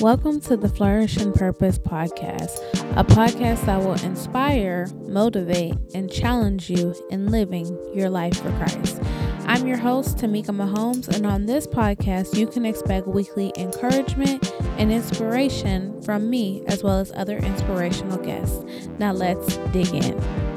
[0.00, 2.56] Welcome to the Flourish in Purpose podcast,
[2.96, 9.00] a podcast that will inspire, motivate, and challenge you in living your life for Christ.
[9.48, 14.92] I'm your host, Tamika Mahomes, and on this podcast, you can expect weekly encouragement and
[14.92, 18.64] inspiration from me as well as other inspirational guests.
[19.00, 20.47] Now, let's dig in.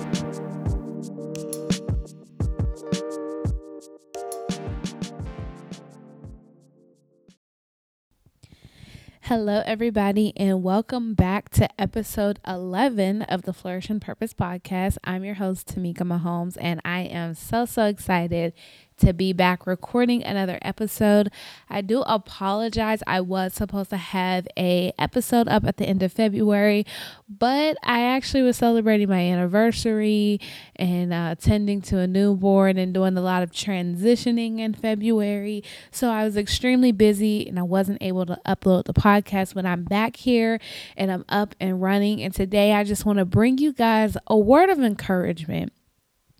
[9.31, 14.97] Hello, everybody, and welcome back to episode 11 of the Flourish in Purpose podcast.
[15.05, 18.51] I'm your host, Tamika Mahomes, and I am so, so excited
[18.97, 21.31] to be back recording another episode.
[21.69, 23.01] I do apologize.
[23.07, 26.85] I was supposed to have a episode up at the end of February,
[27.27, 30.39] but I actually was celebrating my anniversary
[30.75, 35.63] and uh, to a newborn and doing a lot of transitioning in February.
[35.91, 39.83] So I was extremely busy and I wasn't able to upload the podcast when I'm
[39.83, 40.59] back here
[40.95, 42.21] and I'm up and running.
[42.21, 45.73] And today I just want to bring you guys a word of encouragement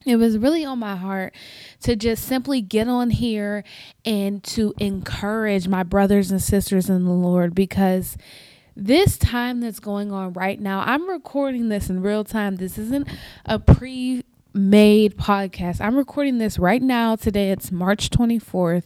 [0.06, 1.34] it was really on my heart
[1.82, 3.64] to just simply get on here
[4.06, 8.18] and to encourage my brothers and sisters in the Lord because
[8.76, 12.56] this time that's going on right now, I'm recording this in real time.
[12.56, 13.08] This isn't
[13.46, 15.80] a pre made podcast.
[15.80, 17.16] I'm recording this right now.
[17.16, 18.86] Today it's March 24th.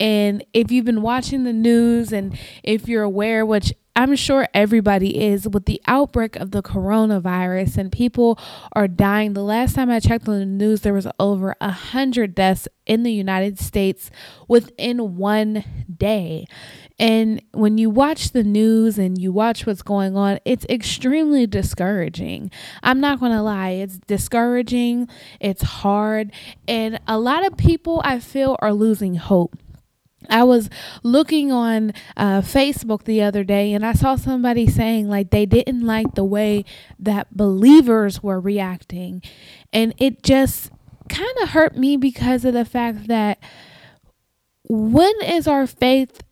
[0.00, 5.24] And if you've been watching the news and if you're aware, which I'm sure everybody
[5.24, 8.38] is with the outbreak of the coronavirus and people
[8.74, 9.32] are dying.
[9.32, 13.04] The last time I checked on the news, there was over a hundred deaths in
[13.04, 14.10] the United States
[14.48, 15.64] within one
[15.96, 16.44] day.
[16.98, 22.50] And when you watch the news and you watch what's going on, it's extremely discouraging.
[22.82, 25.08] I'm not going to lie, it's discouraging,
[25.40, 26.32] it's hard,
[26.68, 29.56] and a lot of people I feel are losing hope.
[30.30, 30.68] I was
[31.02, 35.82] looking on uh, Facebook the other day and I saw somebody saying like they didn't
[35.82, 36.64] like the way
[36.98, 39.22] that believers were reacting.
[39.72, 40.70] And it just
[41.08, 43.38] kind of hurt me because of the fact that
[44.68, 46.22] when is our faith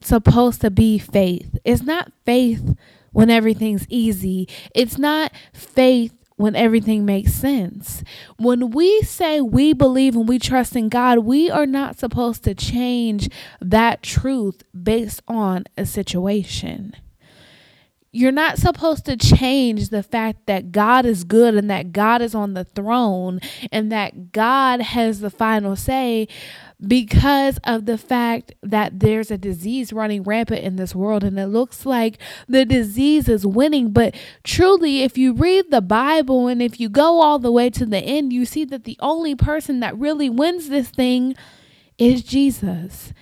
[0.00, 1.58] supposed to be faith?
[1.64, 2.76] It's not faith
[3.12, 8.02] when everything's easy, it's not faith when everything makes sense.
[8.38, 12.54] When we say we believe and we trust in God, we are not supposed to
[12.54, 13.28] change
[13.60, 16.94] that truth based on a situation.
[18.12, 22.34] You're not supposed to change the fact that God is good and that God is
[22.34, 26.28] on the throne and that God has the final say
[26.86, 31.48] because of the fact that there's a disease running rampant in this world and it
[31.48, 33.90] looks like the disease is winning.
[33.90, 37.84] But truly, if you read the Bible and if you go all the way to
[37.84, 41.34] the end, you see that the only person that really wins this thing
[41.98, 43.12] is Jesus.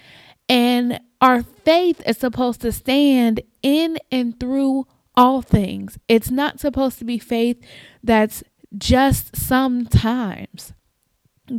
[0.48, 5.98] And our faith is supposed to stand in and through all things.
[6.08, 7.58] It's not supposed to be faith
[8.02, 8.44] that's
[8.76, 10.74] just sometimes.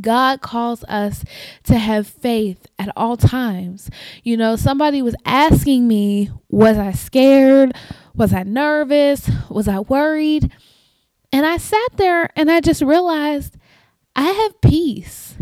[0.02, 1.24] God calls us
[1.64, 3.90] to have faith at all times.
[4.24, 7.74] You know, somebody was asking me, was I scared?
[8.16, 9.30] Was I nervous?
[9.50, 10.52] Was I worried?
[11.31, 13.58] And I sat there and I just realized
[14.16, 15.36] I have peace.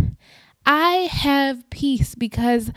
[0.66, 2.72] I have peace because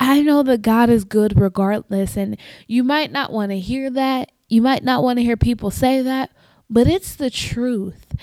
[0.00, 2.16] I know that God is good regardless.
[2.16, 2.36] And
[2.66, 4.32] you might not want to hear that.
[4.48, 6.30] You might not want to hear people say that,
[6.70, 8.14] but it's the truth.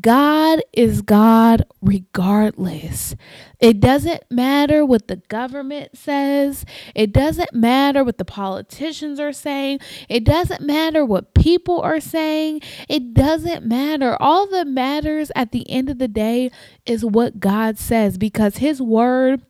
[0.00, 3.14] God is God regardless.
[3.60, 6.64] It doesn't matter what the government says.
[6.94, 9.80] It doesn't matter what the politicians are saying.
[10.08, 12.62] It doesn't matter what people are saying.
[12.88, 14.16] It doesn't matter.
[14.20, 16.50] All that matters at the end of the day
[16.84, 19.42] is what God says because His word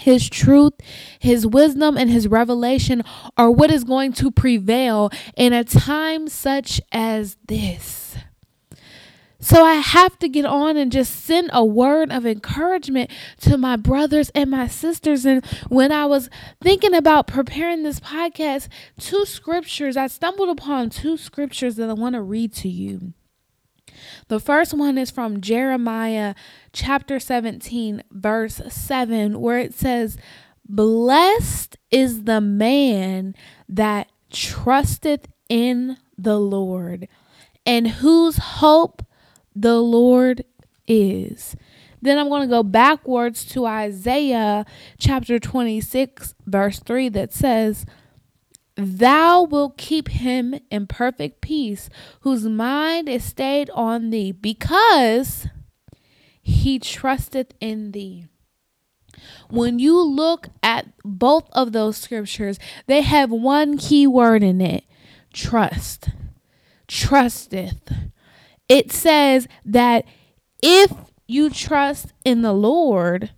[0.00, 0.74] his truth,
[1.18, 3.02] his wisdom, and his revelation
[3.36, 8.16] are what is going to prevail in a time such as this.
[9.42, 13.76] So I have to get on and just send a word of encouragement to my
[13.76, 15.24] brothers and my sisters.
[15.24, 16.28] And when I was
[16.60, 18.68] thinking about preparing this podcast,
[18.98, 23.14] two scriptures, I stumbled upon two scriptures that I want to read to you.
[24.28, 26.34] The first one is from Jeremiah
[26.72, 30.16] chapter 17, verse 7, where it says,
[30.68, 33.34] Blessed is the man
[33.68, 37.08] that trusteth in the Lord,
[37.66, 39.02] and whose hope
[39.54, 40.44] the Lord
[40.86, 41.56] is.
[42.02, 44.64] Then I'm going to go backwards to Isaiah
[44.98, 47.84] chapter 26, verse 3, that says,
[48.76, 51.90] Thou wilt keep him in perfect peace,
[52.20, 55.48] whose mind is stayed on thee, because
[56.40, 58.26] he trusteth in thee.
[59.48, 64.84] When you look at both of those scriptures, they have one key word in it
[65.32, 66.10] trust.
[66.88, 67.92] Trusteth.
[68.68, 70.04] It says that
[70.62, 70.92] if
[71.26, 73.30] you trust in the Lord,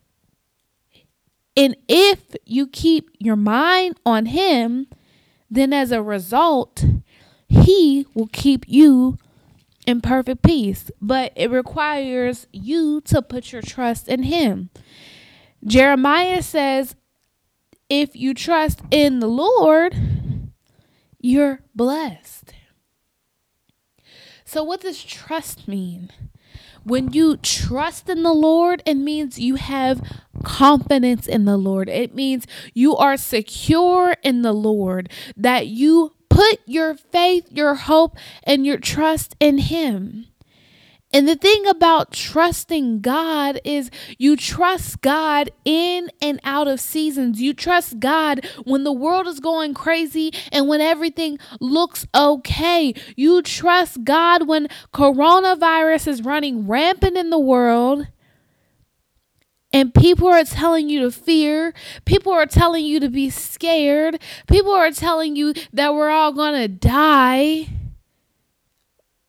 [1.57, 4.87] and if you keep your mind on Him,
[5.53, 6.85] then as a result,
[7.49, 9.19] He will keep you
[9.87, 10.91] in perfect peace.
[11.01, 14.71] But it requires you to put your trust in Him.
[15.65, 16.97] Jeremiah says,
[17.91, 19.95] if you trust in the Lord,
[21.21, 22.55] you're blessed.
[24.47, 26.11] So, what does trust mean?
[26.85, 30.03] When you trust in the Lord, it means you have
[30.43, 31.89] confidence in the Lord.
[31.89, 38.17] It means you are secure in the Lord, that you put your faith, your hope,
[38.45, 40.27] and your trust in Him.
[41.13, 47.41] And the thing about trusting God is you trust God in and out of seasons.
[47.41, 52.95] You trust God when the world is going crazy and when everything looks okay.
[53.15, 58.07] You trust God when coronavirus is running rampant in the world
[59.73, 61.73] and people are telling you to fear.
[62.05, 64.21] People are telling you to be scared.
[64.47, 67.69] People are telling you that we're all going to die.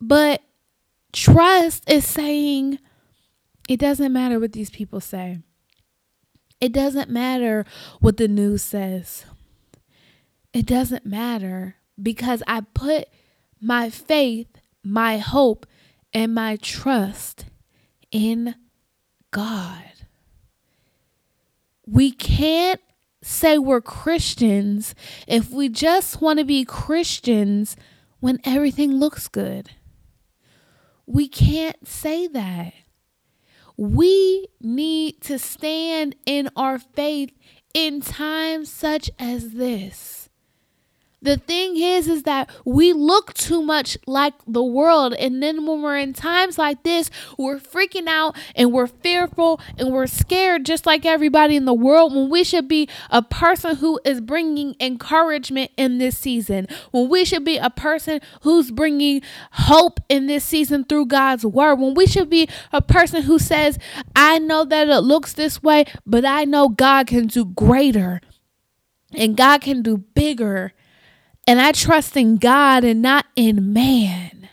[0.02, 0.42] But
[1.14, 2.80] Trust is saying,
[3.70, 5.40] it doesn't matter what these people say.
[6.60, 7.66] It doesn't matter
[8.00, 9.26] what the news says.
[10.54, 13.08] It doesn't matter because I put
[13.62, 14.48] my faith,
[14.84, 15.66] my hope,
[16.14, 17.46] and my trust
[18.12, 18.56] in
[19.32, 19.84] God.
[21.86, 22.82] We can't
[23.22, 24.96] say we're Christians
[25.28, 27.76] if we just want to be Christians
[28.20, 29.72] when everything looks good.
[31.06, 32.74] We can't say that.
[33.76, 37.32] We need to stand in our faith
[37.74, 40.23] in times such as this.
[41.24, 45.14] The thing is, is that we look too much like the world.
[45.14, 49.94] And then when we're in times like this, we're freaking out and we're fearful and
[49.94, 54.02] we're scared just like everybody in the world when we should be a person who
[54.04, 56.68] is bringing encouragement in this season.
[56.92, 59.22] When we should be a person who's bringing
[59.52, 61.76] hope in this season through God's word.
[61.76, 63.80] When we should be a person who says,
[64.14, 68.20] I know that it looks this way, but I know God can do greater
[69.14, 70.74] and God can do bigger
[71.48, 74.50] and I trust in God and not in man.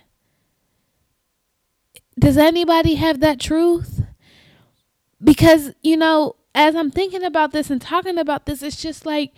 [2.19, 4.03] Does anybody have that truth?
[5.23, 9.33] Because, you know, as I'm thinking about this and talking about this, it's just like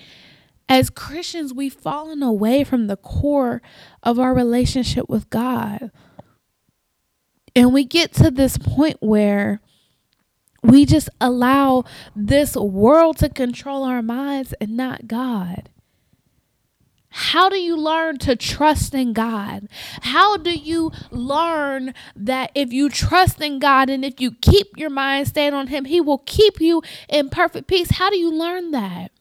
[0.69, 3.61] as Christians, we've fallen away from the core
[4.03, 5.91] of our relationship with God.
[7.55, 9.61] And we get to this point where
[10.63, 11.85] we just allow
[12.17, 15.69] this world to control our minds and not God.
[17.13, 19.69] How do you learn to trust in God?
[20.01, 24.91] How do you learn that if you trust in God and if you keep your
[24.91, 27.93] mind stayed on Him, He will keep you in perfect peace?
[27.93, 29.13] How do you learn that?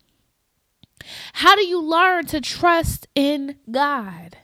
[1.34, 4.38] How do you learn to trust in God?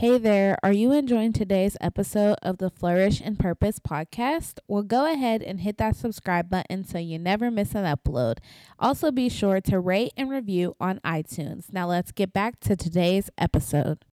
[0.00, 4.58] Hey there, are you enjoying today's episode of the Flourish in Purpose podcast?
[4.66, 8.38] Well, go ahead and hit that subscribe button so you never miss an upload.
[8.78, 11.70] Also, be sure to rate and review on iTunes.
[11.70, 14.06] Now, let's get back to today's episode.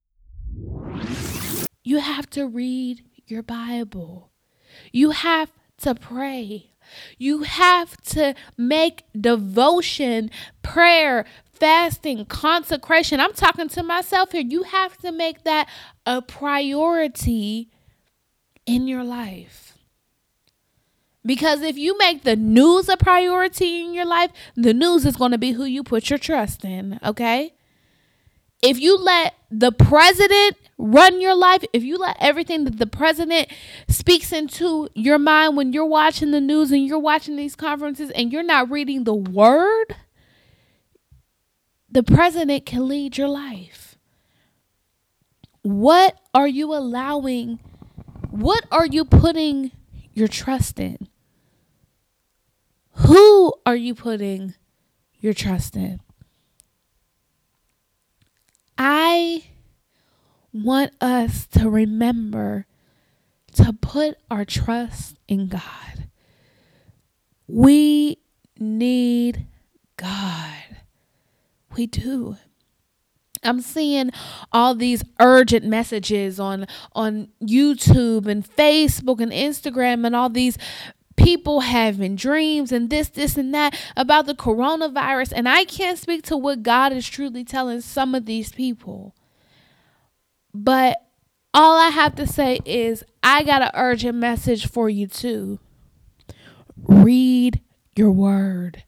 [1.85, 4.33] You have to read your Bible,
[4.91, 6.71] you have to pray.
[7.17, 13.19] You have to make devotion, prayer, fasting, consecration.
[13.19, 14.41] I'm talking to myself here.
[14.41, 15.67] You have to make that
[16.05, 17.69] a priority
[18.65, 19.77] in your life.
[21.25, 25.31] Because if you make the news a priority in your life, the news is going
[25.31, 27.53] to be who you put your trust in, okay?
[28.63, 33.49] If you let the president run your life, if you let everything that the president
[33.87, 38.31] speaks into your mind when you're watching the news and you're watching these conferences and
[38.31, 39.95] you're not reading the word,
[41.89, 43.97] the president can lead your life.
[45.63, 47.59] What are you allowing?
[48.29, 49.71] What are you putting
[50.13, 51.07] your trust in?
[52.91, 54.55] Who are you putting
[55.19, 55.99] your trust in?
[58.77, 59.43] I
[60.63, 62.65] want us to remember
[63.53, 66.09] to put our trust in God.
[67.47, 68.19] We
[68.59, 69.47] need
[69.97, 70.53] God.
[71.75, 72.37] We do.
[73.43, 74.11] I'm seeing
[74.51, 80.57] all these urgent messages on on YouTube and Facebook and Instagram and all these
[81.15, 85.33] people having dreams and this, this, and that about the coronavirus.
[85.35, 89.13] And I can't speak to what God is truly telling some of these people.
[90.53, 90.97] But
[91.53, 95.59] all I have to say is I got an urgent message for you too.
[96.77, 97.61] Read
[97.95, 98.83] your word.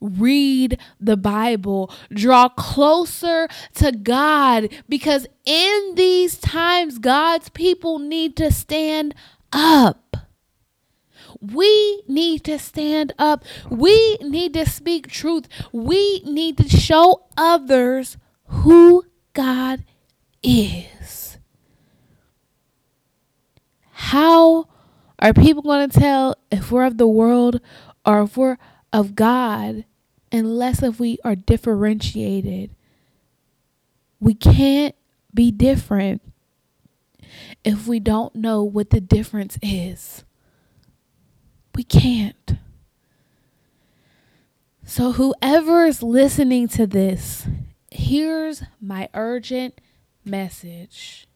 [0.00, 1.92] Read the Bible.
[2.12, 9.14] Draw closer to God because in these times, God's people need to stand
[9.52, 10.16] up.
[11.40, 13.44] We need to stand up.
[13.70, 15.48] We need to speak truth.
[15.72, 19.84] We need to show others who God
[20.42, 21.38] is.
[23.92, 24.66] How
[25.18, 27.60] are people going to tell if we're of the world
[28.04, 28.56] or if we're
[28.92, 29.84] of God
[30.32, 32.74] unless if we are differentiated?
[34.18, 34.94] We can't
[35.32, 36.22] be different
[37.64, 40.24] if we don't know what the difference is.
[41.74, 42.56] We can't.
[44.84, 47.46] So, whoever is listening to this,
[47.92, 49.80] here's my urgent
[50.30, 51.26] message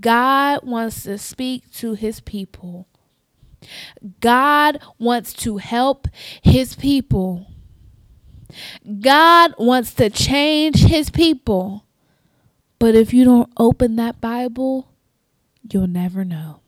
[0.00, 2.88] God wants to speak to his people.
[4.20, 6.08] God wants to help
[6.42, 7.46] his people.
[9.00, 11.84] God wants to change his people.
[12.78, 14.88] But if you don't open that Bible,
[15.70, 16.60] you'll never know.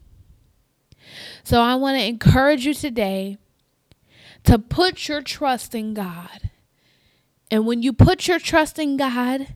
[1.44, 3.38] So I want to encourage you today
[4.44, 6.50] to put your trust in God.
[7.50, 9.48] And when you put your trust in God,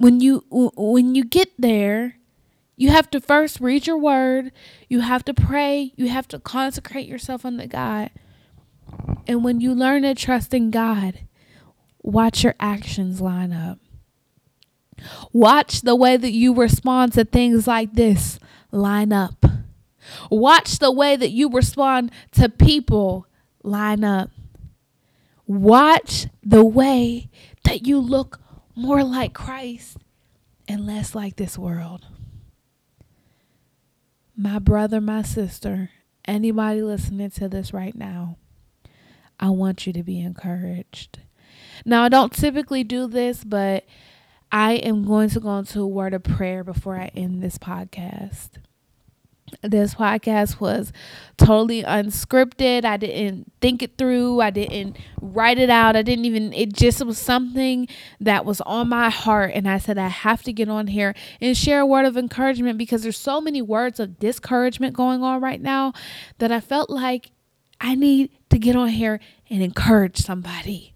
[0.00, 2.16] when you when you get there,
[2.74, 4.50] you have to first read your word,
[4.88, 8.10] you have to pray, you have to consecrate yourself unto God.
[9.26, 11.20] And when you learn to trust in God,
[12.02, 13.78] watch your actions line up.
[15.34, 18.40] Watch the way that you respond to things like this
[18.70, 19.44] line up.
[20.30, 23.26] Watch the way that you respond to people
[23.62, 24.30] line up.
[25.46, 27.28] Watch the way
[27.64, 28.40] that you look
[28.74, 29.98] more like Christ
[30.68, 32.06] and less like this world.
[34.36, 35.90] My brother, my sister,
[36.24, 38.36] anybody listening to this right now,
[39.38, 41.20] I want you to be encouraged.
[41.84, 43.84] Now, I don't typically do this, but
[44.52, 48.50] I am going to go into a word of prayer before I end this podcast
[49.62, 50.92] this podcast was
[51.36, 52.84] totally unscripted.
[52.84, 54.40] I didn't think it through.
[54.40, 55.96] I didn't write it out.
[55.96, 57.88] I didn't even, it just was something
[58.20, 59.52] that was on my heart.
[59.54, 62.78] And I said, I have to get on here and share a word of encouragement
[62.78, 65.92] because there's so many words of discouragement going on right now
[66.38, 67.30] that I felt like
[67.80, 70.94] I need to get on here and encourage somebody.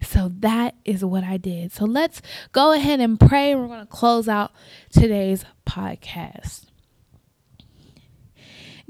[0.00, 1.72] So that is what I did.
[1.72, 2.20] So let's
[2.52, 3.54] go ahead and pray.
[3.54, 4.52] We're going to close out
[4.90, 6.66] today's podcast.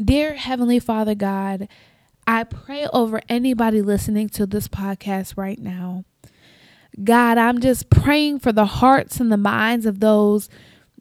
[0.03, 1.69] Dear Heavenly Father God,
[2.27, 6.05] I pray over anybody listening to this podcast right now.
[7.05, 10.49] God, I'm just praying for the hearts and the minds of those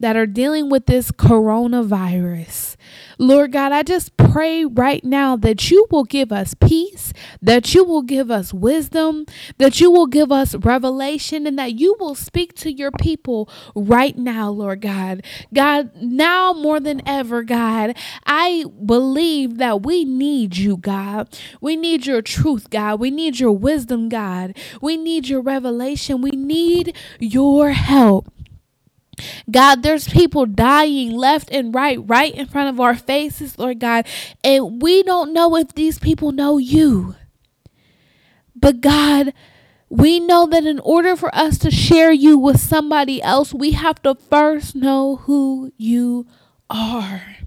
[0.03, 2.75] that are dealing with this coronavirus.
[3.17, 7.85] Lord God, I just pray right now that you will give us peace, that you
[7.85, 9.25] will give us wisdom,
[9.59, 14.17] that you will give us revelation, and that you will speak to your people right
[14.17, 15.23] now, Lord God.
[15.53, 17.95] God, now more than ever, God,
[18.25, 21.29] I believe that we need you, God.
[21.61, 22.99] We need your truth, God.
[22.99, 24.57] We need your wisdom, God.
[24.81, 26.21] We need your revelation.
[26.21, 28.32] We need your help.
[29.49, 34.05] God, there's people dying left and right, right in front of our faces, Lord God,
[34.43, 37.15] and we don't know if these people know you.
[38.55, 39.33] But God,
[39.89, 44.01] we know that in order for us to share you with somebody else, we have
[44.03, 46.25] to first know who you
[46.69, 47.37] are.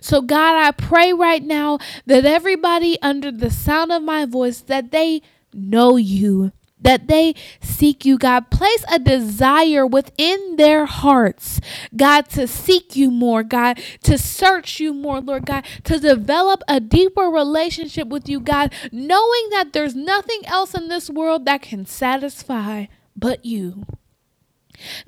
[0.00, 4.90] So God, I pray right now that everybody under the sound of my voice that
[4.90, 8.50] they know you that they seek you, God.
[8.50, 11.60] Place a desire within their hearts,
[11.96, 16.80] God, to seek you more, God, to search you more, Lord God, to develop a
[16.80, 21.86] deeper relationship with you, God, knowing that there's nothing else in this world that can
[21.86, 23.84] satisfy but you.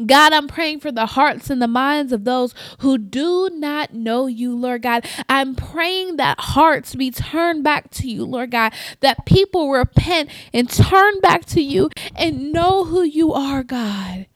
[0.04, 4.26] God, I'm praying for the hearts and the minds of those who do not know
[4.26, 5.06] you, Lord God.
[5.28, 10.68] I'm praying that hearts be turned back to you, Lord God, that people repent and
[10.68, 14.26] turn back to you and know who you are, God.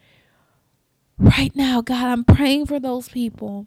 [1.18, 3.66] Right now, God, I'm praying for those people.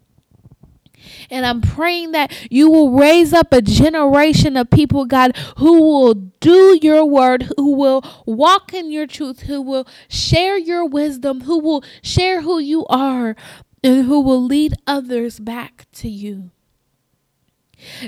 [1.29, 6.13] And I'm praying that you will raise up a generation of people, God, who will
[6.13, 11.59] do your word, who will walk in your truth, who will share your wisdom, who
[11.59, 13.35] will share who you are,
[13.83, 16.51] and who will lead others back to you.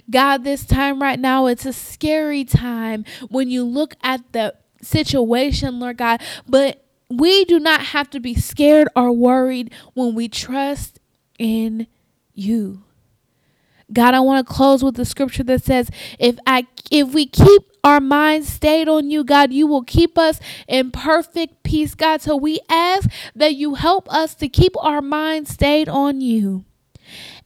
[0.09, 5.79] God, this time right now, it's a scary time when you look at the situation,
[5.79, 10.99] Lord God, but we do not have to be scared or worried when we trust
[11.37, 11.87] in
[12.41, 12.83] you.
[13.93, 17.63] God, I want to close with the scripture that says, if I if we keep
[17.83, 22.21] our minds stayed on you, God, you will keep us in perfect peace, God.
[22.21, 26.65] So we ask that you help us to keep our minds stayed on you.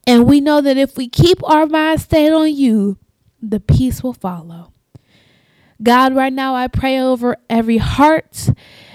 [0.05, 2.97] And we know that if we keep our minds stayed on you,
[3.41, 4.71] the peace will follow.
[5.81, 8.49] God, right now I pray over every heart,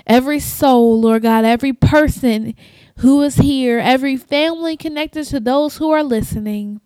[0.07, 2.54] every soul, Lord God, every person
[3.00, 6.80] who is here, every family connected to those who are listening.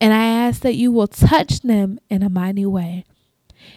[0.00, 3.04] And I ask that you will touch them in a mighty way.